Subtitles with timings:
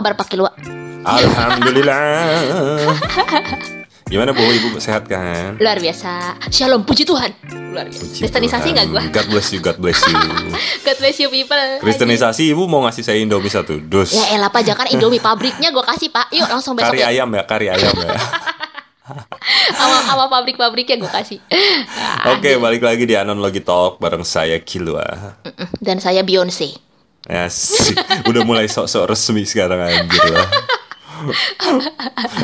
[0.00, 0.50] kabar Pak Kilua?
[1.04, 2.00] Alhamdulillah.
[4.10, 5.54] Gimana bu, ibu sehat kan?
[5.60, 6.34] Luar biasa.
[6.50, 7.30] Shalom, puji Tuhan.
[7.70, 8.02] Luar biasa.
[8.10, 9.02] Puji Kristenisasi nggak gua?
[9.12, 10.16] God bless you, God bless you.
[10.88, 11.60] God bless you people.
[11.84, 14.16] Kristenisasi ibu mau ngasih saya Indomie satu dus.
[14.16, 16.32] Ya elah Pak, jangan Indomie pabriknya gue kasih Pak.
[16.32, 17.12] Yuk langsung besok Kari ya.
[17.12, 18.16] ayam ya, kari ayam ya.
[19.74, 21.42] Sama, sama pabrik-pabriknya gue kasih.
[22.30, 25.66] Oke, balik lagi di Anon Logi Talk bareng saya mm-mm.
[25.82, 26.89] Dan saya Beyonce.
[27.30, 27.94] Ya, sih.
[28.26, 30.50] udah mulai sok-sok resmi sekarang anjir lah.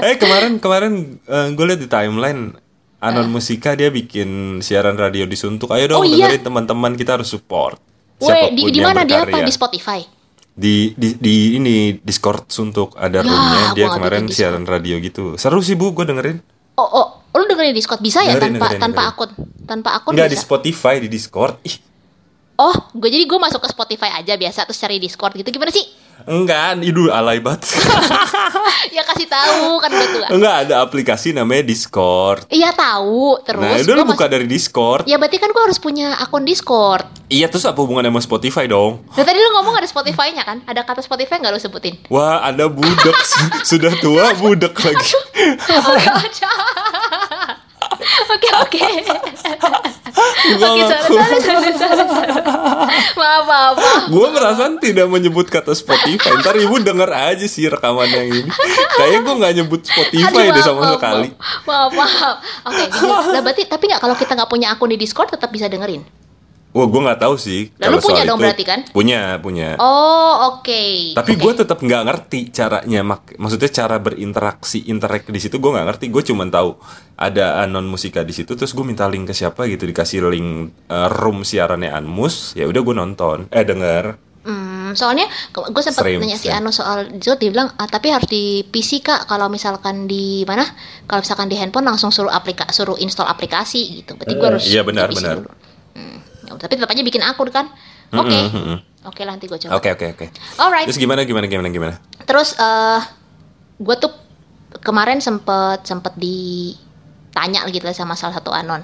[0.01, 2.55] eh kemarin kemarin gue liat di timeline
[2.97, 5.69] Anon Musika dia bikin siaran radio di Suntuk.
[5.69, 6.27] Ayo dong Oh, iya.
[6.27, 7.77] dengerin teman-teman kita harus support.
[8.19, 9.43] Weh, di, di mana dia apa?
[9.43, 10.01] Di Spotify.
[10.57, 15.37] di di di ini Discord Suntuk ada Ya, roomnya dia kemarin siaran radio gitu.
[15.37, 16.41] Seru sih Bu, gue dengerin.
[16.75, 19.13] Oh, oh, lu dengerin di Discord bisa ya Dengerin, tanpa dengerin, tanpa dengerin.
[19.13, 19.31] akun,
[19.65, 20.45] tanpa akun Enggak di bisa.
[20.45, 21.61] Spotify, di Discord.
[21.63, 21.77] Ih,
[22.57, 25.85] Oh, gue jadi gue masuk ke Spotify aja biasa terus cari Discord gitu gimana sih?
[26.25, 27.77] enggak, itu alay banget.
[28.97, 30.27] ya kasih tahu kan udah tua.
[30.33, 32.49] enggak ada aplikasi namanya Discord.
[32.49, 33.61] Iya tahu terus.
[33.61, 35.05] Nah, udah lu buka masuk- dari Discord.
[35.05, 37.05] Ya berarti kan gue harus punya akun Discord.
[37.29, 39.05] Iya, terus apa hubungannya sama Spotify dong?
[39.13, 40.65] Nah tadi lu ngomong ada Spotify-nya kan?
[40.65, 41.95] Ada kata Spotify nggak lu sebutin?
[42.09, 43.19] Wah, Anda budak
[43.71, 45.13] sudah tua budak lagi.
[48.27, 48.83] Oke oke.
[50.55, 52.33] Gua Oke sorry sorry sorry sorry.
[53.17, 54.03] Maaf maaf maaf.
[54.07, 56.31] Gue perasaan tidak menyebut kata Spotify.
[56.39, 58.51] Ntar ibu denger aja sih rekaman yang ini.
[58.95, 61.29] Kayaknya gue nggak nyebut Spotify Aduh, deh maaf, sama maaf, sekali.
[61.67, 62.37] Maaf maaf.
[62.71, 63.13] Oke gini.
[63.35, 66.26] Nah berarti tapi nggak kalau kita nggak punya akun di Discord tetap bisa dengerin.
[66.77, 67.73] Wah, gue nggak tahu sih.
[67.81, 68.45] Lah, kalau lu punya soal dong itu.
[68.45, 68.81] berarti kan?
[68.93, 69.69] Punya, punya.
[69.81, 71.17] Oh oke.
[71.17, 71.41] Tapi Oke.
[71.41, 76.05] gue tetap nggak ngerti caranya, mak maksudnya cara berinteraksi, interact di situ gue nggak ngerti.
[76.13, 76.77] Gue cuma tahu
[77.17, 80.51] ada anon musika di situ, terus gue minta link ke siapa gitu, dikasih link
[80.87, 84.21] eh, room siarannya Anmus, ya udah gue nonton, eh denger.
[84.45, 86.47] Hmm, soalnya gue sempat nanya si.
[86.47, 90.63] Anu soal itu dia bilang ah, tapi harus di PC kak kalau misalkan di mana
[91.03, 94.65] kalau misalkan di handphone langsung suruh aplika suruh install aplikasi gitu berarti gue Eh, harus
[94.69, 95.43] iya, benar, benar.
[95.99, 97.67] Hmm, ya tapi tetap aja bikin akun kan
[98.11, 98.79] oke Mm-mm, mm-mm.
[99.05, 100.27] oke lah nanti gue coba Oke oke oke.
[100.57, 101.95] alright Terus gimana gimana gimana gimana?
[102.23, 103.01] terus eh
[103.77, 104.13] gue tuh
[104.81, 108.81] kemarin sempet sempet ditanya gitu lah sama salah satu anon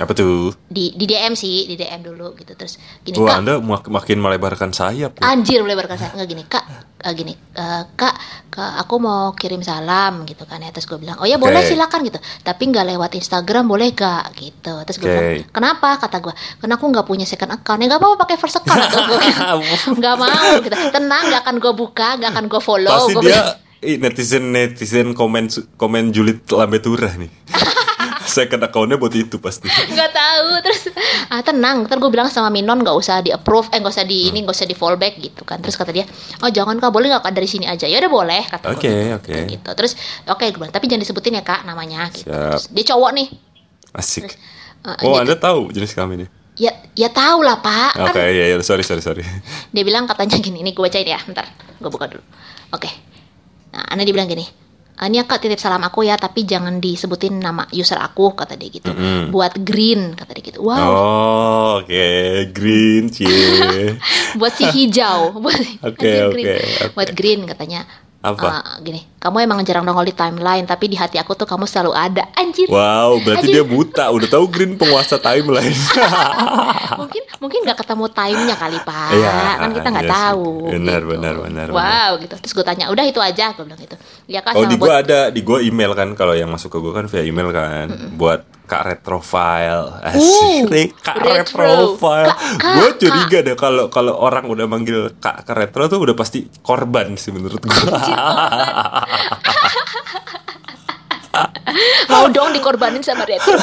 [0.00, 0.56] Apa tuh?
[0.64, 2.56] di di DM sih di DM dulu gitu.
[2.56, 3.40] Terus gini Wah kak.
[3.44, 5.20] Anda mak- makin melebarkan sayap.
[5.20, 5.22] ya.
[5.28, 6.64] Anjir melebarkan saya nggak gini kak
[7.00, 8.14] eh, gini eh, kak
[8.48, 10.72] kak aku mau kirim salam gitu kan ya.
[10.72, 12.16] Terus gue bilang oh ya boleh silakan gitu.
[12.40, 14.72] Tapi nggak lewat Instagram boleh gak gitu.
[14.88, 15.12] Terus gue Oke.
[15.12, 15.88] bilang kenapa?
[16.00, 17.78] kata gue karena aku nggak punya second account.
[17.78, 19.18] Ya nggak apa-apa pakai first account atau gue
[20.00, 20.76] nggak mau gitu.
[20.90, 24.44] Tenang nggak akan gue buka nggak akan gue follow Pasti Gua bilang, dia ih, netizen
[24.48, 27.28] netizen komen komen julid lambe turah nih.
[28.30, 29.66] Second accountnya buat itu pasti.
[29.66, 30.82] nggak tahu terus
[31.26, 34.28] ah tenang ntar gue bilang sama Minon nggak usah di approve eh nggak usah di
[34.28, 36.06] ini nggak usah di fallback gitu kan terus kata dia
[36.38, 38.88] oh jangan kak boleh nggak kak dari sini aja ya udah boleh kata gue Oke,
[38.88, 39.16] gitu.
[39.16, 39.34] oke.
[39.48, 39.92] gitu terus
[40.24, 42.50] oke gue bilang tapi jangan disebutin ya kak namanya gitu Siap.
[42.52, 43.28] Terus dia cowok nih
[43.92, 44.22] Asik.
[44.22, 44.30] Eh,
[45.02, 46.30] Oh dia- anda tahu jenis kelaminnya?
[46.54, 49.24] ya ya tahu lah pak Oke kan ya ya sorry sorry sorry.
[49.66, 52.20] dia bilang katanya gini ini gue bacain ya bentar gue buka dulu
[52.70, 52.90] oke
[53.70, 54.50] nah Ana dia bilang gini "Ah,
[55.00, 58.68] ini ya kak titip salam aku ya tapi jangan disebutin nama user aku kata dia
[58.68, 59.32] gitu Mm-mm.
[59.32, 62.08] buat green kata dia gitu wow Oh oke
[62.52, 63.96] green cie.
[64.40, 65.96] buat si hijau buat oke,
[66.34, 66.46] green.
[66.52, 66.92] oke.
[66.92, 67.88] buat green katanya
[68.20, 68.48] Apa?
[68.52, 71.92] "Eh, gini kamu emang jarang nongol di timeline tapi di hati aku tuh kamu selalu
[71.92, 73.54] ada anjir Wow berarti Anjir.
[73.54, 75.72] dia buta udah tahu green penguasa timeline.
[77.00, 80.20] mungkin mungkin nggak ketemu timenya kali pak Iya, kan kita nggak iya sih.
[80.20, 81.10] tahu Benar, gitu.
[81.10, 84.52] benar, benar, wow gitu terus gue tanya udah itu aja gue bilang gitu ya kak
[84.52, 87.06] Oh di buat gua ada di gua email kan kalau yang masuk ke gua kan
[87.06, 89.98] via email kan buat Kak Retrofile.
[89.98, 91.66] Asik nih Kak Retro.
[91.66, 92.30] Retrofile.
[92.62, 97.18] Gua curiga deh kalau kalau orang udah manggil Kak Kak Retro tuh udah pasti korban
[97.18, 97.98] sih menurut gua.
[102.06, 103.56] mau dong dikorbanin sama retro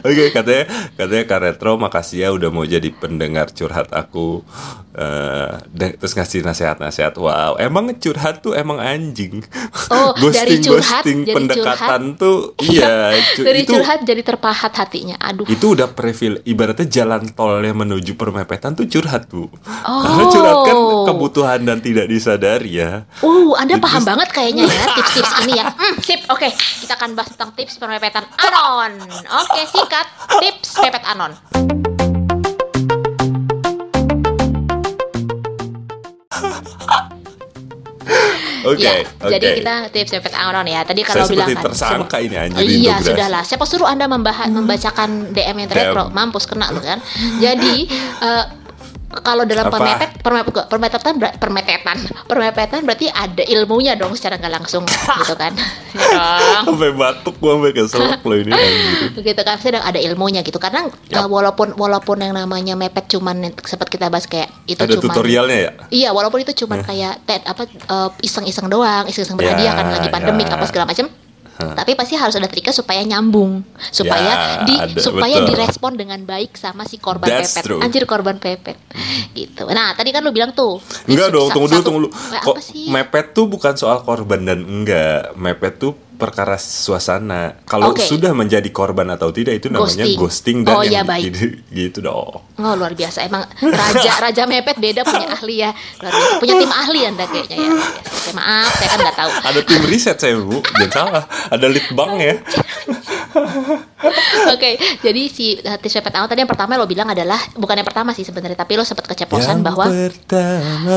[0.00, 0.64] Oke katanya
[0.94, 4.42] katanya Kak Retro makasih ya udah mau jadi pendengar curhat aku
[5.68, 7.14] de- terus ngasih nasihat-nasihat.
[7.16, 9.42] Wow, emang curhat tuh emang anjing.
[9.90, 15.44] Oh, dari curhat ghosting jadi pendekatan tuh iya dari itu curhat jadi terpahat hatinya aduh
[15.44, 19.50] itu udah previl ibaratnya jalan tolnya menuju permepetan tuh curhat bu
[19.84, 20.00] Oh.
[20.00, 24.84] karena curhat kan kebutuhan dan tidak disadari ya Uh, Anda Itu- paham banget kayaknya ya
[24.94, 25.63] tips-tips ini ya.
[25.64, 26.48] Hmm, sip, oke.
[26.52, 29.00] Kita akan bahas tentang tips permepetan anon.
[29.40, 30.06] Oke, sikat.
[30.40, 31.32] Tips pepet anon.
[38.64, 40.80] oke Ya, oke jadi kita tips pepet anon ya.
[40.84, 43.42] Tadi kalau bilang kan, tersangka ini anjir iya sudahlah.
[43.44, 46.04] Siapa suruh anda membahas membacakan DM yang retro?
[46.08, 46.12] DM.
[46.12, 47.00] Mampus kena lu kan.
[47.40, 47.88] Jadi
[48.28, 48.44] eh,
[49.20, 49.76] kalau dalam Apa?
[49.76, 55.52] permepet permepet permepetan ber- permepetan permepetan berarti ada ilmunya dong secara nggak langsung gitu kan
[55.94, 56.26] ya
[56.58, 58.52] dong Sampai batuk gua sampai keselak loh ini
[59.14, 61.24] gitu kan pasti ada ilmunya gitu karena Yap.
[61.24, 65.04] uh, walaupun walaupun yang namanya mepet cuman yang sempat kita bahas kayak itu Ada cuman
[65.14, 65.70] tutorialnya ya?
[65.90, 70.08] Iya, walaupun itu cuman kayak ted apa uh, iseng-iseng doang, iseng-iseng berhadiah Ya, kan lagi
[70.12, 70.56] pandemik ya.
[70.58, 71.06] apa segala macam.
[71.54, 71.78] Hah.
[71.78, 73.62] Tapi pasti harus ada triknya supaya nyambung,
[73.94, 75.48] supaya Ya, di ada, supaya betul.
[75.54, 77.62] direspon dengan baik sama si korban That's pepet.
[77.62, 77.78] true.
[77.78, 78.74] Anjir korban pepet.
[79.38, 79.62] Gitu.
[79.70, 80.82] Nah, tadi kan lu bilang tuh.
[81.06, 82.10] Enggak dong, tunggu dulu, tunggu dulu.
[82.42, 82.56] Kok
[82.90, 85.30] mepet tuh bukan soal korban dan enggak.
[85.38, 87.60] Mepet tuh perkara suasana.
[87.62, 88.00] Kalau Oke.
[88.00, 90.16] sudah menjadi korban atau tidak itu namanya Ghosting.
[90.16, 91.28] ghosting, dan Oh, yang baik.
[91.28, 92.40] gitu, gitu dong.
[92.54, 96.72] Oh luar biasa emang raja raja mepet beda punya ahli ya luar biasa punya tim
[96.72, 97.70] ahli anda kayaknya ya.
[98.00, 101.24] Oke, maaf saya kan nggak tahu Ada tim riset saya bu, jangan salah.
[101.50, 102.34] Ada lead bank ya.
[104.54, 104.70] Oke,
[105.02, 108.14] jadi si uh, tips mepet awal tadi yang pertama lo bilang adalah bukan yang pertama
[108.14, 110.96] sih sebenarnya, tapi lo sempat keceplosan Yang bahwa pertama.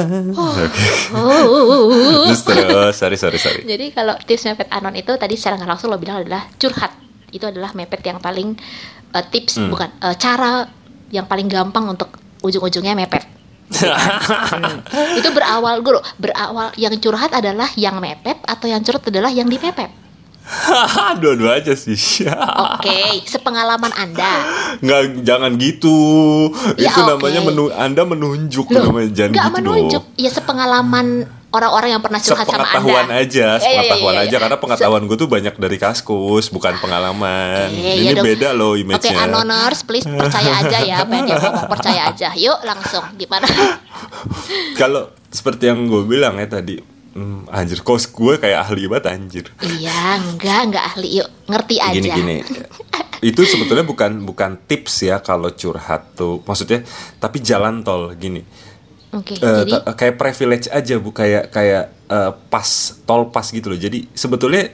[1.18, 3.62] Oh, Terus terus, sorry sorry sorry.
[3.66, 6.94] jadi kalau tips mepet anon itu tadi secara nggak langsung lo bilang adalah curhat.
[7.31, 8.56] Itu adalah mepet yang paling
[9.12, 9.74] uh, tips Hmm.
[9.74, 10.69] bukan uh, cara
[11.10, 12.13] yang paling gampang untuk
[12.44, 13.24] ujung-ujungnya mepet.
[13.68, 14.80] Hmm.
[15.19, 20.06] Itu berawal guru, berawal yang curhat adalah yang mepet atau yang curhat adalah yang dipepet.
[21.22, 21.98] Dua-dua aja sih.
[22.74, 24.32] Oke, sepengalaman Anda.
[24.80, 25.98] Nggak, jangan gitu.
[26.76, 27.10] Ya, itu oke.
[27.10, 30.04] namanya menu, Anda menunjuk Loh, namanya jangan nggak gitu menunjuk.
[30.04, 30.16] dong.
[30.16, 31.08] Ya sepengalaman
[31.48, 32.80] orang-orang yang pernah curhat sama Anda.
[33.18, 34.26] Aja, Ya, ya, ya, sepengetahuan ya, ya.
[34.26, 37.68] aja karena pengetahuan gue tuh banyak dari kaskus, bukan pengalaman.
[37.68, 39.18] Oke, Ini ya beda loh Oke, image-nya.
[39.24, 42.30] anoners, please percaya aja ya apa yang dia ngomong, percaya aja.
[42.36, 43.48] Yuk, langsung gimana?
[44.80, 46.80] Kalau seperti yang gue bilang ya tadi,
[47.18, 49.46] hmm, anjir kos gue kayak ahli banget anjir.
[49.66, 51.18] iya, enggak, enggak ahli.
[51.18, 51.98] Yuk, ngerti aja.
[51.98, 52.38] Gini gini.
[53.34, 56.46] Itu sebetulnya bukan bukan tips ya kalau curhat tuh.
[56.46, 56.86] Maksudnya
[57.18, 58.46] tapi jalan tol gini.
[59.16, 62.69] Oke, Eh, jadi kayak privilege aja bu kayak kayak eh, pas
[63.08, 64.68] tol pas gitu loh jadi sebetulnya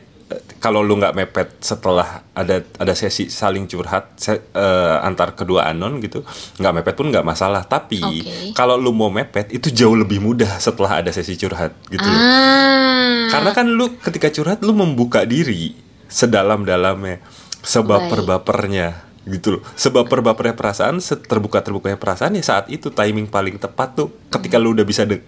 [0.63, 5.99] kalau lu nggak mepet setelah ada ada sesi saling curhat se- eh, antar kedua anon
[5.99, 6.23] gitu
[6.55, 8.55] nggak mepet pun nggak masalah tapi Oke.
[8.55, 13.51] kalau lu mau mepet itu jauh lebih mudah setelah ada sesi curhat gitu ah, karena
[13.51, 15.75] kan lu ketika curhat lu membuka diri
[16.07, 17.19] sedalam-dalamnya
[17.59, 19.61] sebaper-bapernya gitu loh.
[19.79, 25.07] Sebaper-bapernya perasaan, terbuka-terbukanya perasaan ya saat itu timing paling tepat tuh ketika lu udah bisa
[25.07, 25.23] de-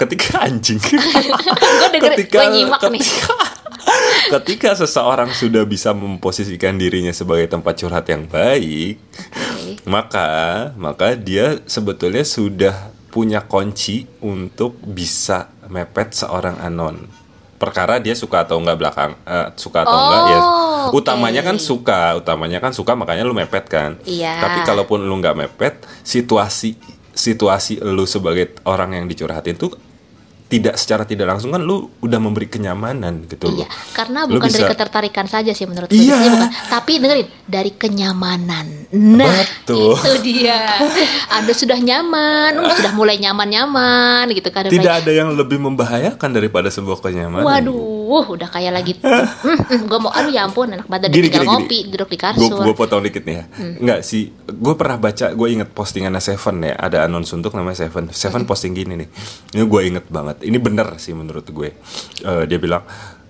[0.00, 0.80] ketika anjing.
[2.48, 3.00] nyimak nih.
[3.04, 3.36] ketika,
[4.28, 9.00] ketika seseorang sudah bisa memposisikan dirinya sebagai tempat curhat yang baik,
[9.88, 10.28] maka
[10.76, 17.08] maka dia sebetulnya sudah punya kunci untuk bisa mepet seorang anon.
[17.58, 20.40] Perkara dia suka atau enggak belakang eh, suka atau Oh, enggak ya.
[20.94, 23.98] Utamanya kan suka, utamanya kan suka makanya lu mepet kan.
[24.06, 24.38] Iya.
[24.38, 25.74] Tapi kalaupun lu nggak mepet,
[26.06, 26.78] situasi
[27.18, 29.74] situasi lu sebagai orang yang dicurhatin tuh
[30.48, 33.68] tidak secara tidak langsung kan lu udah memberi kenyamanan gitu Iya, loh.
[33.92, 36.00] karena Lu bukan dari bisa- ketertarikan saja sih menurut gue.
[36.00, 36.16] Iya.
[36.16, 36.48] Bukan.
[36.66, 38.66] Tapi dengerin dari kenyamanan.
[38.90, 39.92] Nah, Betul.
[39.94, 40.80] itu dia.
[41.28, 44.64] Anda sudah nyaman, sudah mulai nyaman-nyaman gitu kan.
[44.64, 47.44] Tidak mulai- ada yang lebih membahayakan daripada sebuah kenyamanan.
[47.44, 47.76] Waduh,
[48.16, 48.96] udah kayak lagi.
[49.00, 51.92] hmm, gue mau, aduh ya ampun, enak banget Gini, gini, ngopi, gini.
[51.92, 52.64] duduk di kasur.
[52.64, 53.44] gue potong dikit nih ya.
[53.82, 56.74] Enggak sih, gue pernah baca, gue inget postingannya Seven ya.
[56.80, 58.08] Ada anon suntuk namanya Seven.
[58.08, 59.08] Seven posting gini nih.
[59.52, 60.40] Ini gue inget banget.
[60.40, 61.76] Ini bener sih menurut gue.
[62.24, 62.82] Eh, dia bilang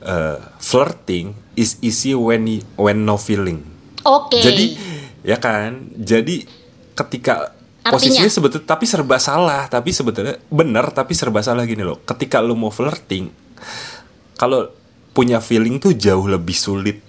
[0.05, 2.47] eh, flirting is easy when
[2.79, 3.65] when no feeling.
[4.07, 4.39] Oke.
[4.39, 4.79] Jadi
[5.27, 6.47] ya kan, jadi
[6.95, 7.93] ketika Artinya?
[7.95, 12.01] posisinya sebetulnya tapi serba salah, tapi sebetulnya benar tapi serba salah gini loh.
[12.07, 13.31] Ketika lu mau flirting,
[14.39, 14.71] kalau
[15.11, 17.03] punya feeling tuh jauh lebih sulit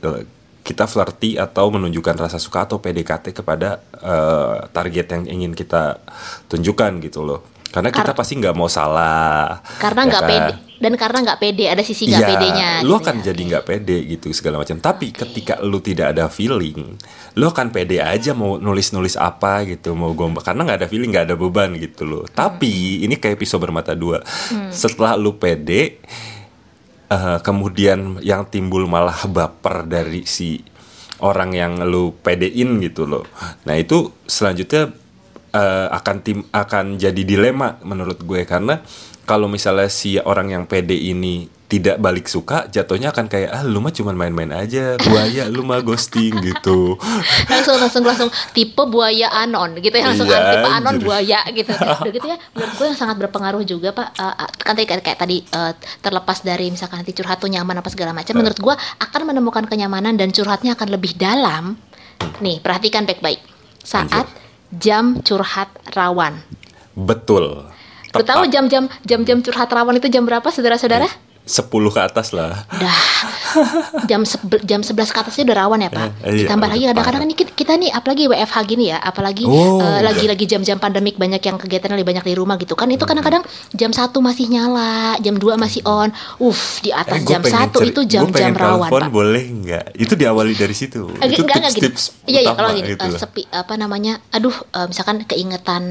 [0.00, 0.22] eh,
[0.62, 5.98] kita flirty atau menunjukkan rasa suka atau PDKT kepada eh, target yang ingin kita
[6.46, 7.42] tunjukkan gitu loh.
[7.72, 9.64] Karena kita pasti nggak mau salah.
[9.80, 10.30] karena ya nggak kan?
[10.30, 10.52] pede
[10.82, 12.70] dan karena nggak pede ada sisi nggak Iya, pedenya.
[12.84, 13.22] lu gitu akan ya.
[13.32, 14.76] jadi nggak pede gitu segala macam.
[14.76, 16.98] Tapi ketika lu tidak ada feeling,
[17.32, 21.32] lu akan pede aja mau nulis-nulis apa gitu, mau gombal karena nggak ada feeling, nggak
[21.32, 22.24] ada beban gitu loh.
[22.28, 24.20] Tapi ini kayak pisau bermata dua.
[24.52, 24.68] Hmm.
[24.68, 26.02] Setelah lu pede,
[27.12, 30.64] eh, kemudian yang timbul malah baper dari si
[31.20, 33.28] orang yang lu pedein gitu loh.
[33.68, 34.90] Nah itu selanjutnya
[35.52, 38.80] eh, akan tim akan jadi dilema menurut gue karena
[39.22, 43.80] kalau misalnya si orang yang pede ini tidak balik suka jatuhnya akan kayak ah lu
[43.80, 47.00] mah cuman main-main aja buaya lu mah ghosting gitu
[47.48, 51.06] langsung langsung langsung tipe buaya anon gitu ya langsung Iya, tipe anon anjir.
[51.08, 51.72] buaya gitu
[52.04, 55.18] udah gitu ya menurut gue yang sangat berpengaruh juga pak eh, kan tadi kayak, kayak
[55.18, 59.20] tadi eh, terlepas dari misalkan nanti curhat tuh nyaman apa segala macam menurut gue akan
[59.24, 61.80] menemukan kenyamanan dan curhatnya akan lebih dalam
[62.44, 63.40] nih perhatikan baik-baik
[63.80, 64.76] saat Anjir.
[64.76, 66.36] jam curhat rawan.
[66.92, 67.64] Betul.
[68.12, 71.31] Lu tahu jam-jam jam-jam curhat rawan itu jam berapa saudara-saudara?
[71.42, 72.64] 10 ke atas lah.
[72.70, 72.96] Udah
[74.04, 76.08] jam sebe- jam 11 ke atasnya udah rawan ya Pak.
[76.22, 80.00] Eh, iya, Ditambah lagi kadang-kadang nih kita, nih apalagi WFH gini ya, apalagi Oh, udah.
[80.02, 82.88] lagi-lagi jam-jam pandemik banyak yang kegiatan lebih banyak di rumah gitu kan.
[82.88, 86.08] Itu kadang-kadang jam 1 masih nyala, jam 2 masih on.
[86.38, 89.10] Uff, di atas Eh, jam pengen 1 ceri- itu jam-jam rawan, Pak.
[89.10, 89.84] boleh nggak?
[89.96, 91.10] Itu diawali dari situ.
[91.18, 91.82] Eh, itu enggak, enggak gini.
[91.84, 93.18] tips-tips Iya, iya kalau gini, gitu loh.
[93.18, 94.22] sepi apa namanya?
[94.30, 95.82] Aduh, eh, misalkan keingetan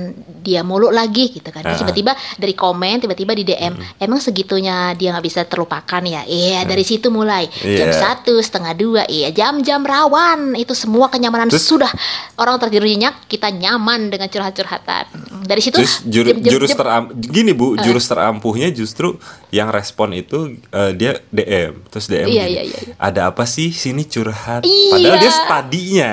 [0.42, 1.62] dia mulu lagi gitu kan.
[1.64, 1.78] Ah.
[1.78, 6.22] tiba-tiba dari komen, tiba-tiba di DM, emang segitunya dia nggak bisa terlupakan ya?
[6.24, 7.46] Iya, dari situ mulai.
[7.52, 7.94] Jam Iya.
[7.94, 10.54] satu, setengah dua, iya jam-jam rawan.
[10.54, 11.92] Itu semua kenyamanan Terus- sudah.
[12.36, 15.06] Orang tertidur nyenyak, kita nyaman dengan curhat-curhatan.
[15.42, 19.18] Dari situ Terus juru- jam- jam- jurus jam- teram gini Bu, jurus terampuhnya justru
[19.50, 20.38] yang respon itu
[20.70, 21.82] eh, dia DM.
[21.88, 22.94] Terus DM Iya, gini, iya, iya, iya.
[22.98, 24.62] Ada apa sih sini curhat?
[24.62, 24.92] Iya.
[24.92, 26.12] Padahal dia tadinya.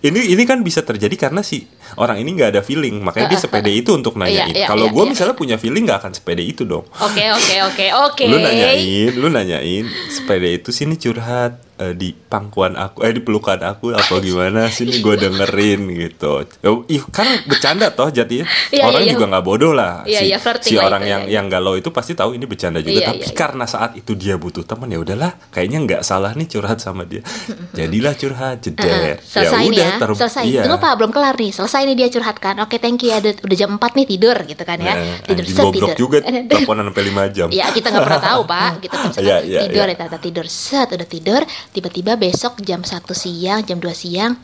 [0.00, 3.68] Ini ini kan bisa terjadi karena si orang ini nggak ada feeling, makanya dia sepede
[3.70, 4.48] itu untuk nanyain.
[4.48, 5.10] Iya, iya, Kalau iya, gue iya.
[5.10, 6.88] misalnya punya feeling nggak akan sepede itu dong.
[6.96, 8.24] Oke, oke, oke, oke.
[8.24, 13.58] Lu nanyain, lu nanyain sepeda itu sini curhat eh, di pangkuan aku, eh di pelukan
[13.64, 16.44] aku apa gimana sini gue dengerin gitu.
[16.68, 18.44] Oh, Ih, kan bercanda toh jadinya.
[18.84, 19.12] Orang iya, iya.
[19.16, 20.04] juga nggak bodoh lah.
[20.04, 21.34] Iya, si, flirting si lah orang itu, yang iya.
[21.40, 23.00] yang galau itu pasti tahu ini bercanda juga.
[23.00, 23.36] Iya, Tapi iya, iya.
[23.36, 27.24] karena saat itu dia butuh teman ya udahlah, kayaknya nggak salah nih curhat sama dia.
[27.78, 28.84] Jadilah curhat jeder.
[28.84, 30.44] Heeh, selesai nih ya, ter- selesai.
[30.44, 30.62] iya.
[30.68, 31.50] Tunggu Pak, belum kelar nih.
[31.56, 32.54] Selesai nih dia curhatkan.
[32.60, 33.18] Oke, thank you ya.
[33.24, 34.94] Udah, udah jam 4 nih tidur gitu kan ya.
[34.94, 35.90] Nah, tidur set tidur.
[35.96, 36.18] juga
[36.50, 37.48] teleponan sampai 5 jam.
[37.48, 40.88] Ya kita nggak pernah tahu pak, gitu kan Iya, iya, tidur ya tata tidur set
[40.90, 44.34] udah tidur, tiba-tiba besok jam 1 siang, jam 2 siang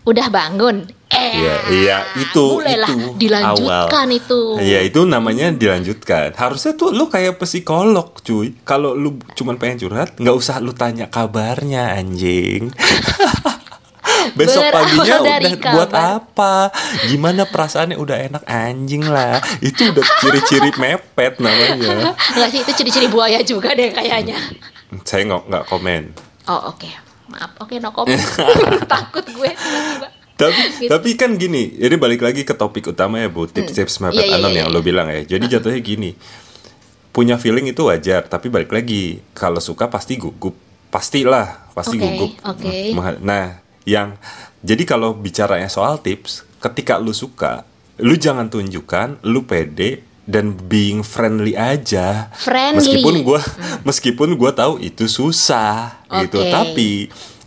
[0.00, 0.88] udah bangun.
[1.06, 4.16] Eh, Iya, iya, itu mulailah itu dilanjutkan awal.
[4.16, 4.40] itu.
[4.58, 6.32] Iya, itu namanya dilanjutkan.
[6.32, 8.56] Harusnya tuh lu kayak psikolog, cuy.
[8.62, 12.70] Kalau lu cuman pengen curhat, nggak usah lu tanya kabarnya, anjing.
[14.30, 15.38] Besok Berawal paginya udah
[15.70, 16.16] buat kabar.
[16.16, 16.54] apa?
[17.06, 19.40] Gimana perasaannya udah enak anjing lah.
[19.60, 22.14] Itu udah ciri-ciri mepet namanya.
[22.32, 24.36] Enggak sih itu ciri-ciri buaya juga deh kayaknya.
[25.02, 26.02] Saya nggak nggak komen.
[26.46, 26.88] Oh oke,
[27.28, 27.50] maaf.
[27.58, 28.16] Oke no comment.
[28.92, 29.50] Takut gue
[30.34, 30.88] tapi Gitu.
[30.88, 33.44] tapi kan gini ini balik lagi ke topik utama ya bu.
[33.44, 34.74] Tips-tips mepet Iya, iya, anon iya, yang iya.
[34.74, 35.20] lo bilang ya.
[35.26, 36.10] Jadi jatuhnya gini
[37.10, 40.56] punya feeling itu wajar tapi balik lagi kalau suka pasti gugup.
[40.88, 42.30] Pastilah pasti Oke, gugup.
[42.42, 42.72] oke.
[42.96, 43.44] Mah- nah
[43.84, 44.16] yang
[44.60, 47.68] jadi kalau bicaranya soal tips ketika lu suka
[48.00, 52.78] lu jangan tunjukkan lu pede dan being friendly aja Friendly.
[52.78, 53.40] meskipun gua
[53.88, 56.50] meskipun gua tahu itu susah gitu Oke.
[56.54, 56.90] tapi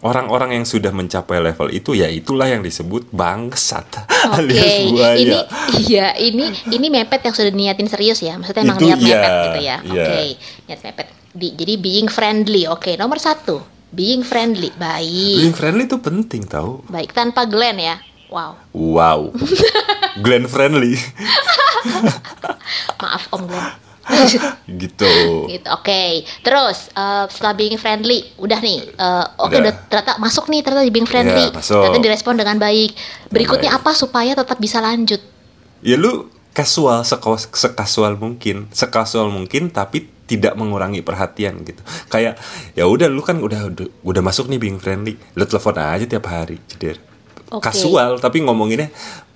[0.04, 5.40] orang-orang yang sudah mencapai level itu ya itulah yang disebut bangsat Oke, alias buaya ini
[5.88, 9.32] iya ini ini mepet yang sudah niatin serius ya, maksudnya emang Itu niat iya, mepet
[9.32, 9.78] gitu ya.
[9.80, 10.04] iya.
[10.06, 10.22] Oke,
[10.68, 11.08] niat mepet.
[11.34, 16.84] Di- jadi being friendly, oke nomor satu, being friendly, baik, being friendly itu penting tau
[16.92, 17.96] baik tanpa Glenn ya.
[18.34, 19.30] Wow, wow
[20.26, 20.98] Glenn friendly
[22.98, 23.70] maaf Om Glenn.
[24.84, 26.02] gitu gitu, oke.
[26.42, 29.60] Terus eh, setelah being friendly, udah nih, eh, oke Udah.
[29.64, 31.80] udah ternyata masuk nih ternyata di being friendly, Iya, masuk.
[31.80, 32.92] ternyata direspon dengan baik.
[33.30, 33.80] Berikutnya baik.
[33.80, 35.20] apa supaya tetap bisa lanjut?
[35.80, 42.40] ya lu casual seko- sekasual mungkin sekasual mungkin tapi tidak mengurangi perhatian gitu kayak
[42.72, 43.68] ya udah lu kan udah
[44.00, 46.96] udah, masuk nih being friendly lu telepon aja tiap hari jeder
[47.52, 47.70] Oke.
[47.70, 48.94] kasual tapi ngomonginnya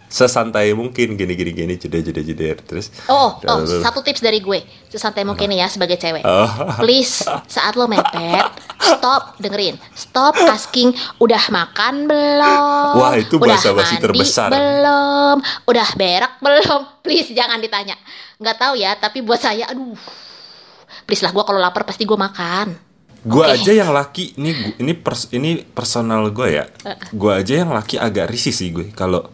[0.08, 4.40] sesantai mungkin gini gini gini jeder jeder jeder terus Oh, oh, Lalu- satu tips dari
[4.40, 6.24] gue, sesantai mungkin ya sebagai cewek.
[6.24, 6.48] Oh.
[6.80, 8.48] Please, saat lo mepet,
[8.80, 12.92] stop dengerin, stop asking, udah makan belum?
[12.96, 14.48] Wah, itu udah basa-basi mandi terbesar.
[14.48, 15.38] Belum,
[15.68, 16.82] udah berak belum?
[17.04, 18.00] Please jangan ditanya.
[18.40, 19.92] Nggak tahu ya, tapi buat saya, aduh,
[21.04, 22.87] please lah gue kalau lapar pasti gue makan.
[23.28, 26.66] Gue aja yang laki ini ini pers, ini personal gue ya.
[27.12, 29.28] Gue aja yang laki agak risih sih gue kalau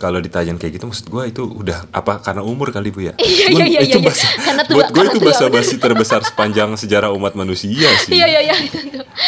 [0.00, 3.14] kalau ditanyain kayak gitu maksud gue itu udah apa karena umur kali bu ya.
[3.20, 4.06] Iya, Cuman iya, iya, itu iya.
[4.08, 8.16] bahasa Karena tua, buat gue itu bahasa basi terbesar sepanjang sejarah umat manusia sih.
[8.16, 8.56] Iya iya iya.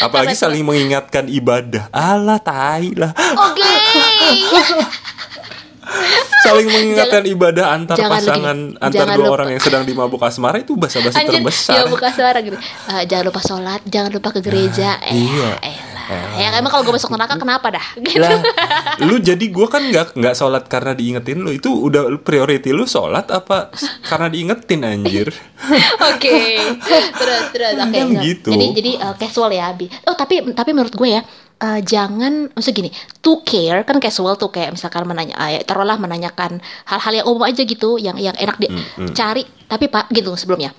[0.01, 1.93] Apalagi saling mengingatkan ibadah.
[1.93, 3.13] Allah tai lah.
[3.13, 3.61] Oke.
[6.43, 8.79] Saling mengingatkan ibadah antar jangan pasangan begini.
[8.79, 9.35] antar Jangan dua lupa.
[9.37, 11.75] orang yang sedang di mabuk asmara itu bahasa-basi Anjir, terbesar.
[11.75, 12.59] ya buka suara gitu.
[12.59, 14.99] Eh, jangan lupa sholat, jangan lupa ke gereja.
[15.01, 15.51] eh, iya.
[15.59, 15.91] elah.
[16.35, 17.87] Ya emang kalau gue masuk neraka kenapa dah?
[17.97, 18.19] Gitu.
[18.23, 18.43] lah
[19.01, 23.25] lu jadi gua kan nggak nggak sholat karena diingetin lu itu udah priority lu sholat
[23.27, 23.71] apa
[24.05, 25.31] karena diingetin anjir
[26.11, 26.59] Oke.
[27.17, 27.95] Terus terus oke.
[27.95, 28.51] So, gitu.
[28.51, 29.87] Jadi jadi eh, casual ya, Bi.
[30.05, 31.23] Oh, tapi tapi menurut gue ya
[31.63, 36.59] eh, jangan maksud gini, to care kan casual tuh kayak misalkan menanya eh, taruhlah menanyakan
[36.85, 39.47] hal-hal yang umum aja gitu, yang yang enak Hmm, dicari.
[39.65, 40.75] Tapi Pak gitu sebelumnya.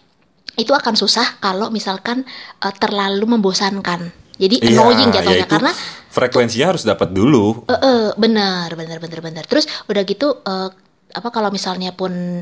[0.53, 2.27] Itu akan susah kalau misalkan
[2.59, 4.11] eh, terlalu membosankan.
[4.33, 5.71] Jadi Iya, annoying ya jatuhnya itu- karena
[6.09, 7.63] frekuensinya harus dapat dulu.
[7.65, 9.43] Eh, eh, benar, benar, benar, benar.
[9.47, 10.69] Terus udah gitu eh,
[11.13, 12.41] apa kalau misalnya pun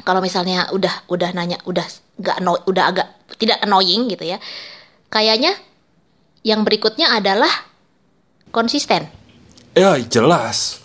[0.00, 1.84] kalau misalnya udah udah nanya udah
[2.16, 4.38] nggak udah agak tidak annoying gitu ya.
[5.10, 5.52] Kayaknya
[6.42, 7.50] yang berikutnya adalah
[8.50, 9.06] konsisten.
[9.72, 10.80] Ya jelas.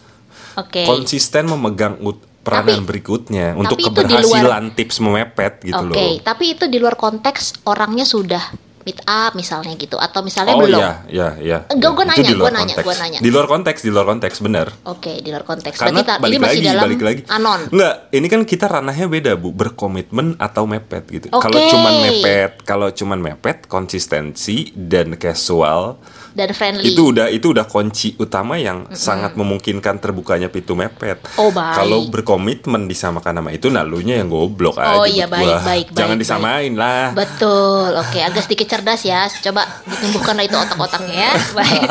[0.56, 0.88] Oke.
[0.88, 2.00] Konsisten memegang
[2.46, 6.22] peranan Tapi- berikutnya untuk di luar- keberhasilan tips memepet gitu Oke, loh.
[6.22, 8.54] tapi itu di luar konteks orangnya sudah
[8.86, 10.78] meet up misalnya gitu atau misalnya Oh belum.
[10.78, 11.58] iya, iya, iya.
[11.68, 13.18] Enggak, gua Itu nanya, gua nanya, gua nanya.
[13.18, 14.68] Di luar konteks, di luar konteks benar.
[14.86, 15.76] Oke, di luar konteks.
[15.76, 17.22] Karena Berarti ta- balik ini masih lagi, dalam balik lagi.
[17.28, 17.62] anon.
[17.68, 19.50] Enggak, ini kan kita ranahnya beda, Bu.
[19.52, 21.28] Berkomitmen atau mepet gitu.
[21.28, 21.42] Oke.
[21.42, 25.98] Kalau cuman mepet, kalau cuman mepet, konsistensi dan casual
[26.36, 26.92] dan friendly.
[26.92, 31.24] itu udah itu udah kunci utama yang sangat memungkinkan terbukanya pintu mepet.
[31.40, 31.80] Oh, baik.
[31.80, 35.00] Kalau berkomitmen disamakan nama itu, nalunya yang goblok aja.
[35.00, 35.60] Oh, iya, baik, gua.
[35.64, 37.16] baik, Jangan baik, disamain lah.
[37.16, 39.26] Betul, oke agak sedikit cerdas ya.
[39.32, 41.32] Coba ditumbuhkanlah itu otak-otaknya ya.
[41.58, 41.88] Baik.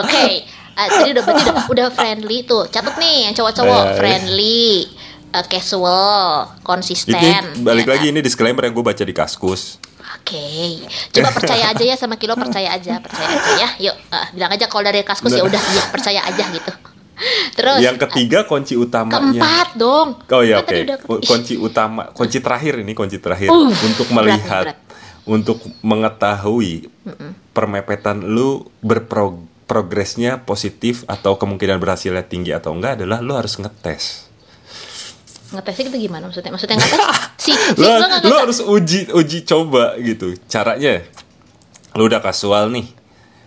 [0.00, 0.26] Oke,
[0.72, 2.64] Ah, tadi udah berarti udah, udah friendly tuh.
[2.66, 3.96] Catat nih yang cowok-cowok Eh.
[4.00, 4.88] friendly,
[5.28, 7.12] eh, casual, konsisten.
[7.12, 8.12] Ini balik ya lagi kan?
[8.16, 9.76] ini disclaimer yang gue baca di Kaskus.
[10.22, 13.68] Oke, coba percaya aja ya sama Kilo percaya aja, percaya aja ya.
[13.90, 16.72] Yuk, ah, bilang aja kalau dari kaskus ya udah, ya percaya aja gitu.
[17.58, 19.42] Terus yang ketiga kunci utamanya.
[19.42, 20.08] keempat dong.
[20.30, 20.74] Oh ya oke.
[20.74, 20.86] Ih,
[21.26, 24.78] Kunci utama, kunci terakhir ini kunci terakhir Uh, untuk berat melihat, berat.
[25.26, 26.90] untuk mengetahui
[27.52, 34.31] permepetan lu berprogresnya positif atau kemungkinan berhasilnya tinggi atau enggak adalah lu harus ngetes.
[35.52, 36.52] Ngetesnya itu gimana maksudnya?
[36.52, 37.00] Maksudnya ngetes?
[37.42, 38.38] Si, si lo lu ngetes.
[38.38, 40.34] harus uji uji coba gitu.
[40.46, 41.02] Caranya
[41.98, 42.86] lu udah kasual nih.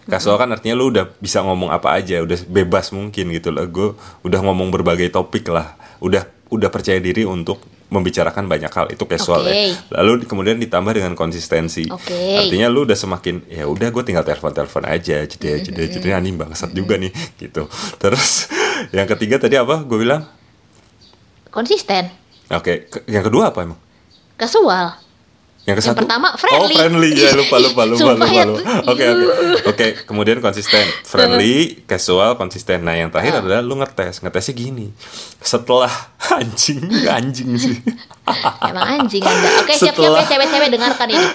[0.05, 3.65] Kasual kan artinya lu udah bisa ngomong apa aja, udah bebas mungkin gitu loh.
[3.65, 3.89] Gue
[4.21, 5.73] udah ngomong berbagai topik lah.
[5.97, 9.53] Udah udah percaya diri untuk membicarakan banyak hal itu casual Oke.
[9.53, 9.77] ya.
[10.01, 11.85] Lalu kemudian ditambah dengan konsistensi.
[11.89, 12.37] Oke.
[12.37, 16.73] Artinya lu udah semakin ya udah gue tinggal telepon-telepon aja, jeda jeda jeda anjing bangsat
[16.73, 17.69] juga nih gitu.
[18.01, 18.49] Terus
[18.91, 19.85] yang ketiga tadi apa?
[19.85, 20.25] Gue bilang
[21.55, 22.11] Konsisten,
[22.47, 23.79] Oke, ke- yang kedua apa emang?
[24.35, 24.99] kasual.
[25.63, 25.97] Yang, Yang kesatu?
[25.97, 26.61] pertama, friendly.
[26.61, 28.27] Oh, friendly ya, lupa lupa lupa Sumpah lupa.
[28.29, 28.61] ya, lupa.
[28.85, 29.25] Oke, oke.
[29.65, 32.83] Oke, kemudian konsisten, friendly, casual, konsisten.
[32.83, 34.21] Nah, yang terakhir adalah lu ngetes.
[34.21, 34.93] Ngetesnya gini.
[35.39, 35.89] Setelah
[36.37, 37.81] anjing, anjing sih.
[38.69, 39.49] Emang anjing anda.
[39.57, 41.27] Oke, siap-siap ya Setelah- cewek-cewek dengarkan ini.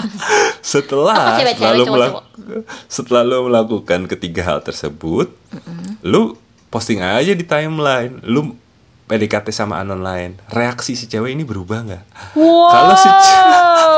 [0.62, 2.22] setelah Apa cewek-cewek, lalu cowok-cowok?
[2.86, 5.28] setelah lu melakukan ketiga hal tersebut,
[6.00, 6.32] lu
[6.68, 8.22] posting aja di timeline.
[8.22, 8.56] Lu
[9.10, 10.38] PDKT sama anon lain.
[10.54, 12.04] Reaksi si cewek ini berubah nggak?
[12.38, 12.70] Wow.
[12.70, 13.10] Kalau si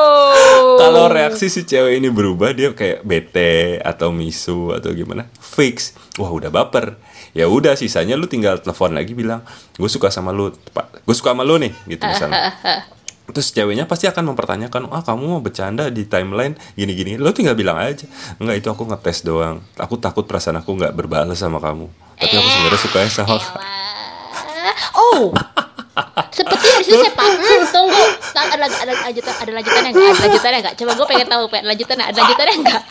[0.80, 5.28] Kalau reaksi si cewek ini berubah dia kayak bete atau misu atau gimana?
[5.36, 5.92] Fix.
[6.16, 6.96] Wah udah baper.
[7.36, 9.44] Ya udah sisanya lu tinggal telepon lagi bilang
[9.76, 11.04] gue suka sama lu pak.
[11.04, 12.56] Gue suka sama lu nih gitu misalnya.
[13.36, 17.56] Terus ceweknya pasti akan mempertanyakan ah kamu mau bercanda di timeline gini gini lo tinggal
[17.56, 18.04] bilang aja
[18.40, 19.60] enggak itu aku ngetes doang.
[19.76, 21.84] Aku takut perasaan aku nggak berbalas sama kamu.
[22.16, 23.81] Tapi aku sebenarnya suka sama Elah.
[24.96, 25.32] Oh,
[26.32, 27.26] seperti situ saya pak.
[27.26, 30.08] Hmm, tunggu, ada ada ada lanjutan ada lanjutannya nggak?
[30.08, 30.74] Ada lanjutannya nggak?
[30.80, 31.62] Coba gue pengen tahu, Pak.
[31.68, 32.82] Lanjutannya ada lanjutannya nggak?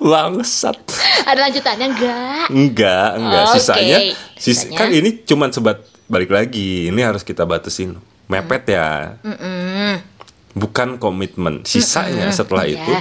[0.00, 0.78] bangsat
[1.26, 2.44] Ada lanjutannya nggak?
[2.54, 3.44] Enggak, enggak.
[3.46, 3.98] Oke, Sisanya,
[4.38, 4.78] sis, sisanya.
[4.78, 6.88] kan ini cuman sebat balik lagi.
[6.94, 7.98] Ini harus kita batasin.
[8.26, 9.18] Mepet ya.
[9.22, 10.02] Mm-mm.
[10.54, 11.66] Bukan komitmen.
[11.66, 12.78] Sisanya setelah iya.
[12.78, 12.92] itu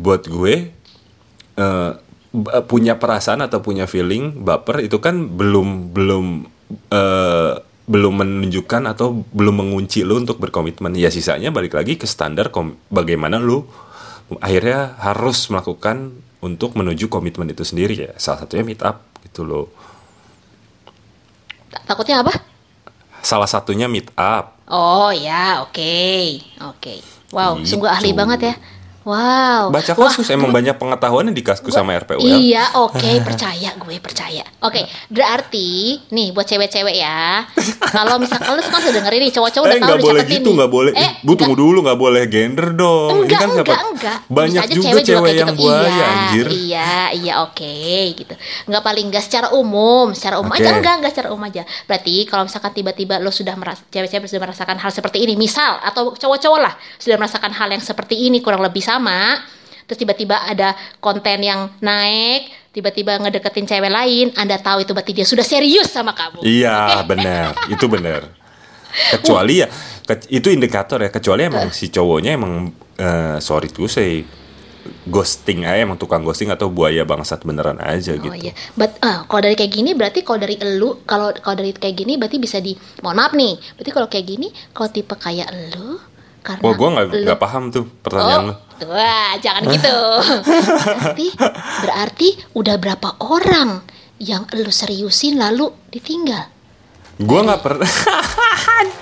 [0.00, 0.72] buat gue
[2.30, 6.26] b- punya perasaan atau punya feeling baper itu kan belum belum
[6.90, 7.52] eh,
[7.90, 10.94] belum menunjukkan atau belum mengunci lu untuk berkomitmen.
[10.94, 13.66] Ya sisanya balik lagi ke standar kom- bagaimana lu
[14.38, 18.10] akhirnya harus melakukan untuk menuju komitmen itu sendiri ya.
[18.14, 19.66] Salah satunya meet up gitu loh.
[21.86, 22.34] Takutnya apa?
[23.20, 24.58] Salah satunya meet up.
[24.70, 25.98] Oh ya, oke,
[26.62, 26.94] oke.
[27.34, 27.74] Wow, Gitu.
[27.74, 28.54] sungguh ahli banget ya.
[29.00, 29.72] Wow.
[29.72, 32.20] Baca Wah, kasus emang banyak pengetahuannya di kaskus sama RPUL.
[32.20, 34.44] Iya, oke, percaya gue percaya.
[34.60, 37.48] Oke, berarti nih buat cewek-cewek ya.
[37.80, 40.70] Kalau misalkan lu suka dengerin nih cowok-cowok udah eh tahu nggak udah boleh gitu nggak
[40.70, 44.18] boleh Eh, bu tunggu dulu nggak boleh gender dong Enggak, ini kan siapa enggak, enggak.
[44.28, 45.62] banyak Bisa aja juga cewek, cewek, kayak yang gitu.
[45.64, 47.76] buaya iya, anjir Iya, iya oke
[48.14, 48.34] gitu.
[48.68, 50.60] Enggak paling enggak secara umum, secara umum Oke.
[50.60, 51.62] aja enggak, enggak secara umum aja.
[51.88, 56.12] Berarti kalau misalkan tiba-tiba lo sudah meras cewek-cewek sudah merasakan hal seperti ini, misal atau
[56.12, 59.38] cowok-cowok lah sudah merasakan hal yang seperti ini kurang lebih sama,
[59.84, 65.24] terus tiba-tiba ada konten yang naik, tiba-tiba ngedeketin cewek lain, Anda tahu itu berarti dia
[65.24, 66.42] sudah serius sama kamu.
[66.42, 66.78] iya
[67.10, 67.54] benar.
[67.66, 68.26] Itu benar.
[68.90, 69.70] Kecuali ya
[70.02, 74.26] ke- itu indikator ya kecuali emang si cowoknya emang eh, sorry tuh say
[75.06, 78.34] ghosting aja emang tukang ghosting atau buaya bangsat beneran aja Oh gitu.
[78.40, 81.96] iya, but ah, kalau dari kayak gini berarti kalau dari elu, kalau kalau dari kayak
[81.96, 86.00] gini berarti bisa di, mohon maaf nih, berarti kalau kayak gini, kalau tipe kayak elu,
[86.40, 88.54] karena Wah, gue nggak nggak paham tuh pertanyaan Oh, lu.
[88.88, 89.98] Wah, jangan gitu.
[90.96, 91.26] berarti,
[91.84, 93.84] berarti udah berapa orang
[94.20, 96.48] yang lu seriusin lalu ditinggal?
[97.20, 97.84] Gue nggak pernah.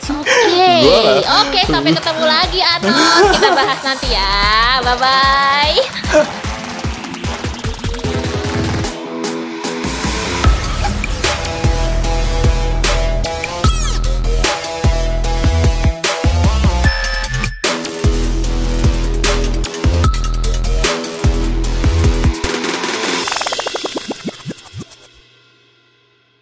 [0.08, 3.30] Oke, oke sampai ketemu lagi Anon.
[3.30, 4.82] Kita bahas nanti ya.
[4.82, 6.47] Bye bye.